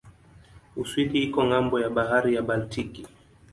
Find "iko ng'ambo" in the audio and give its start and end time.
1.27-1.75